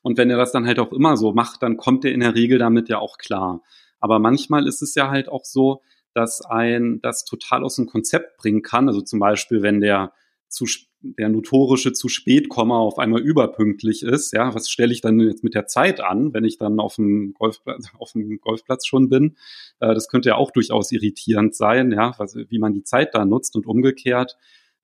[0.02, 2.34] Und wenn er das dann halt auch immer so macht, dann kommt er in der
[2.34, 3.62] Regel damit ja auch klar.
[4.00, 5.80] Aber manchmal ist es ja halt auch so,
[6.12, 8.88] dass ein das total aus dem Konzept bringen kann.
[8.88, 10.12] Also zum Beispiel, wenn der
[10.48, 10.66] zu,
[11.02, 14.32] der notorische zu spät komme auf einmal überpünktlich ist.
[14.32, 17.34] Ja, was stelle ich dann jetzt mit der Zeit an, wenn ich dann auf dem
[17.34, 19.36] Golfplatz, auf dem Golfplatz schon bin?
[19.80, 23.24] Äh, das könnte ja auch durchaus irritierend sein, ja, was, wie man die Zeit da
[23.24, 24.36] nutzt und umgekehrt,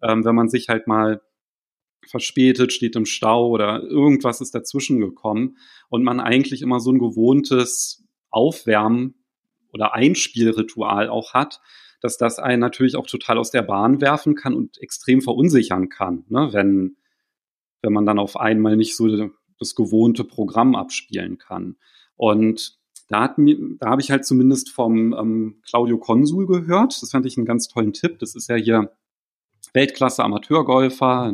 [0.03, 1.21] ähm, wenn man sich halt mal
[2.07, 5.57] verspätet, steht im Stau oder irgendwas ist dazwischen gekommen
[5.89, 9.15] und man eigentlich immer so ein gewohntes Aufwärmen
[9.73, 11.61] oder Einspielritual auch hat,
[12.01, 16.25] dass das einen natürlich auch total aus der Bahn werfen kann und extrem verunsichern kann,
[16.29, 16.49] ne?
[16.53, 16.97] wenn,
[17.83, 21.77] wenn man dann auf einmal nicht so das gewohnte Programm abspielen kann.
[22.17, 27.01] Und da, hat mir, da habe ich halt zumindest vom ähm, Claudio Konsul gehört.
[27.03, 28.19] Das fand ich einen ganz tollen Tipp.
[28.19, 28.93] Das ist ja hier
[29.73, 31.33] Weltklasse Amateurgolfer,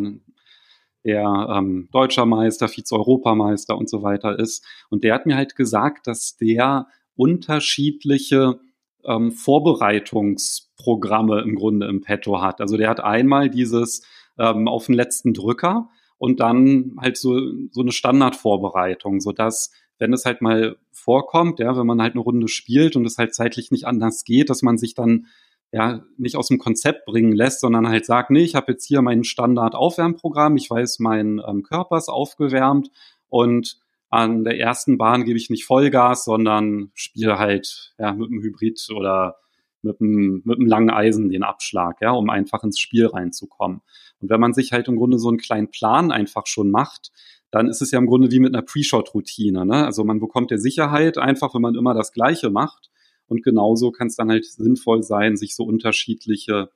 [1.04, 4.64] der ähm, deutscher Meister, Vize-Europameister und so weiter ist.
[4.88, 8.58] Und der hat mir halt gesagt, dass der unterschiedliche
[9.06, 12.60] ähm, Vorbereitungsprogramme im Grunde im Petto hat.
[12.60, 14.02] Also der hat einmal dieses
[14.38, 15.88] ähm, auf den letzten Drücker
[16.18, 17.38] und dann halt so,
[17.70, 22.48] so eine Standardvorbereitung, sodass, wenn es halt mal vorkommt, ja, wenn man halt eine Runde
[22.48, 25.26] spielt und es halt zeitlich nicht anders geht, dass man sich dann
[25.74, 29.02] ja, nicht aus dem Konzept bringen lässt, sondern halt sagt, nee, ich habe jetzt hier
[29.02, 32.90] mein Standard-Aufwärmprogramm, ich weiß, mein ähm, Körper ist aufgewärmt
[33.28, 33.80] und
[34.14, 38.88] an der ersten Bahn gebe ich nicht Vollgas, sondern spiele halt ja, mit einem Hybrid
[38.94, 39.36] oder
[39.82, 43.80] mit einem, mit einem langen Eisen den Abschlag, ja, um einfach ins Spiel reinzukommen.
[44.20, 47.10] Und wenn man sich halt im Grunde so einen kleinen Plan einfach schon macht,
[47.50, 49.66] dann ist es ja im Grunde wie mit einer Pre-Shot-Routine.
[49.66, 49.84] Ne?
[49.84, 52.90] Also man bekommt ja Sicherheit einfach, wenn man immer das Gleiche macht.
[53.26, 56.70] Und genauso kann es dann halt sinnvoll sein, sich so unterschiedliche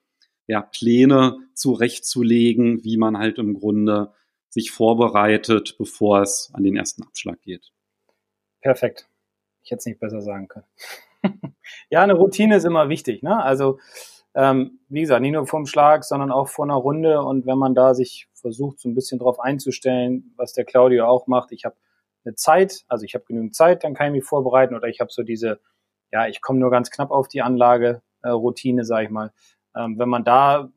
[0.46, 4.12] ja, Pläne zurechtzulegen, wie man halt im Grunde
[4.48, 7.72] sich vorbereitet, bevor es an den ersten Abschlag geht.
[8.60, 9.08] Perfekt.
[9.62, 10.66] Ich hätte es nicht besser sagen können.
[11.90, 13.22] ja, eine Routine ist immer wichtig.
[13.22, 13.42] Ne?
[13.42, 13.78] Also
[14.34, 17.22] ähm, wie gesagt, nicht nur vom Schlag, sondern auch vor einer Runde.
[17.22, 21.26] Und wenn man da sich versucht, so ein bisschen drauf einzustellen, was der Claudio auch
[21.26, 21.76] macht, ich habe
[22.24, 25.10] eine Zeit, also ich habe genügend Zeit, dann kann ich mich vorbereiten oder ich habe
[25.12, 25.60] so diese
[26.12, 29.32] ja, ich komme nur ganz knapp auf die Anlage, äh, Routine, sage ich mal.
[29.76, 30.70] Ähm, wenn man da,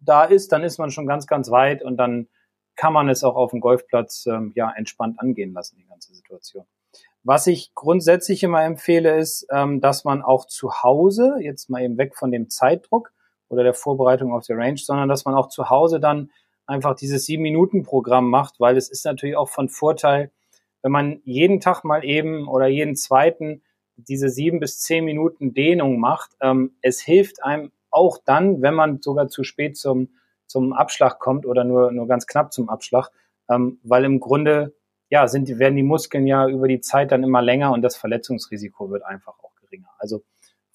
[0.00, 2.28] da ist, dann ist man schon ganz, ganz weit und dann
[2.76, 6.64] kann man es auch auf dem Golfplatz ähm, ja entspannt angehen lassen, die ganze Situation.
[7.22, 11.96] Was ich grundsätzlich immer empfehle, ist, ähm, dass man auch zu Hause, jetzt mal eben
[11.96, 13.12] weg von dem Zeitdruck
[13.48, 16.30] oder der Vorbereitung auf der Range, sondern dass man auch zu Hause dann
[16.66, 20.30] einfach dieses Sieben-Minuten-Programm macht, weil es ist natürlich auch von Vorteil,
[20.82, 23.62] wenn man jeden Tag mal eben oder jeden zweiten
[23.96, 29.00] diese sieben bis zehn Minuten Dehnung macht, ähm, es hilft einem auch dann, wenn man
[29.00, 30.10] sogar zu spät zum,
[30.54, 33.10] zum Abschlag kommt oder nur, nur ganz knapp zum Abschlag,
[33.50, 34.72] ähm, weil im Grunde
[35.10, 38.88] ja, sind, werden die Muskeln ja über die Zeit dann immer länger und das Verletzungsrisiko
[38.88, 39.88] wird einfach auch geringer.
[39.98, 40.22] Also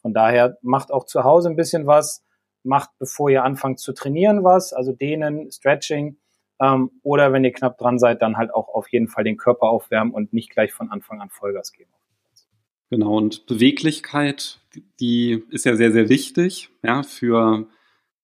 [0.02, 2.26] von daher macht auch zu Hause ein bisschen was,
[2.63, 6.18] macht bevor ihr anfangt zu trainieren was, also dehnen, Stretching
[6.60, 9.70] ähm, oder wenn ihr knapp dran seid, dann halt auch auf jeden Fall den Körper
[9.70, 11.92] aufwärmen und nicht gleich von Anfang an Vollgas geben.
[12.89, 14.60] Genau, und Beweglichkeit,
[15.00, 17.65] die ist ja sehr, sehr wichtig, ja, für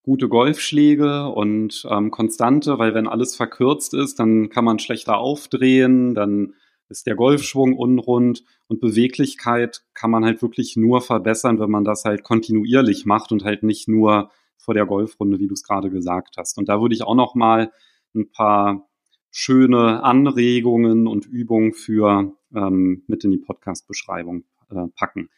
[0.06, 6.14] gute Golfschläge und ähm, konstante, weil wenn alles verkürzt ist, dann kann man schlechter aufdrehen,
[6.14, 6.54] dann
[6.90, 12.06] ist der Golfschwung unrund und Beweglichkeit kann man halt wirklich nur verbessern, wenn man das
[12.06, 16.36] halt kontinuierlich macht und halt nicht nur vor der Golfrunde, wie du es gerade gesagt
[16.38, 16.60] hast.
[16.60, 17.72] Und da würde ich auch noch mal
[18.14, 18.88] ein paar
[19.32, 25.30] schöne Anregungen und Übungen für ähm, mit in die Podcast-Beschreibung äh, packen.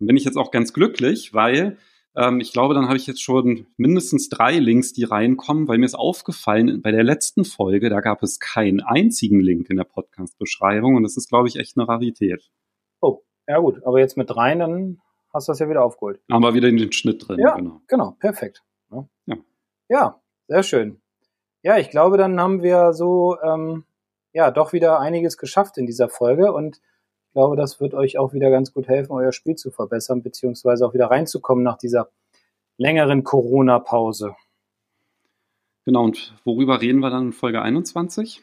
[0.00, 1.78] Und bin ich jetzt auch ganz glücklich, weil
[2.16, 5.86] ähm, ich glaube, dann habe ich jetzt schon mindestens drei Links, die reinkommen, weil mir
[5.86, 10.96] ist aufgefallen, bei der letzten Folge, da gab es keinen einzigen Link in der Podcast-Beschreibung
[10.96, 12.50] und das ist, glaube ich, echt eine Rarität.
[13.00, 15.00] Oh, ja gut, aber jetzt mit rein, dann
[15.32, 16.20] hast du das ja wieder aufgeholt.
[16.30, 17.38] Haben wir wieder in den Schnitt drin.
[17.38, 18.64] Ja, genau, genau perfekt.
[18.90, 19.08] Ja.
[19.26, 19.36] ja.
[19.88, 21.00] ja, sehr schön.
[21.62, 23.84] Ja, ich glaube, dann haben wir so ähm,
[24.32, 26.80] ja doch wieder einiges geschafft in dieser Folge und
[27.30, 30.84] ich glaube, das wird euch auch wieder ganz gut helfen, euer Spiel zu verbessern, beziehungsweise
[30.84, 32.08] auch wieder reinzukommen nach dieser
[32.76, 34.34] längeren Corona-Pause.
[35.84, 38.42] Genau, und worüber reden wir dann in Folge 21?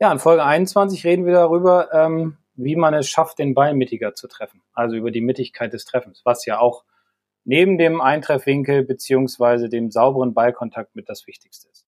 [0.00, 4.14] Ja, in Folge 21 reden wir darüber, ähm, wie man es schafft, den Ball mittiger
[4.14, 4.62] zu treffen.
[4.72, 6.84] Also über die Mittigkeit des Treffens, was ja auch
[7.44, 11.84] neben dem Eintreffwinkel beziehungsweise dem sauberen Ballkontakt mit das Wichtigste ist.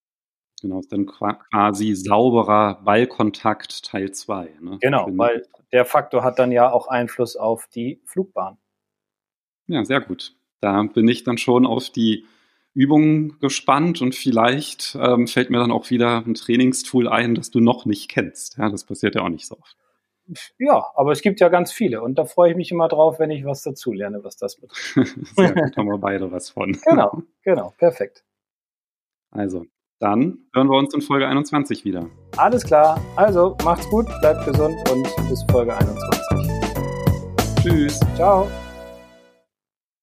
[0.60, 4.50] Genau, ist dann quasi sauberer Ballkontakt Teil 2.
[4.60, 4.78] Ne?
[4.80, 8.56] Genau, weil der Faktor hat dann ja auch Einfluss auf die Flugbahn.
[9.66, 10.36] Ja, sehr gut.
[10.60, 12.24] Da bin ich dann schon auf die
[12.74, 17.60] Übungen gespannt und vielleicht ähm, fällt mir dann auch wieder ein Trainingstool ein, das du
[17.60, 18.58] noch nicht kennst.
[18.58, 19.76] Ja, das passiert ja auch nicht so oft.
[20.58, 23.30] Ja, aber es gibt ja ganz viele und da freue ich mich immer drauf, wenn
[23.30, 24.96] ich was dazu lerne, was das betrifft.
[25.36, 26.78] Sehr gut, haben wir beide was von.
[26.84, 28.24] Genau, genau, perfekt.
[29.30, 29.66] Also,
[30.04, 32.06] dann hören wir uns in Folge 21 wieder.
[32.36, 33.00] Alles klar.
[33.16, 36.04] Also macht's gut, bleibt gesund und bis Folge 21.
[37.62, 38.00] Tschüss.
[38.14, 38.46] Ciao.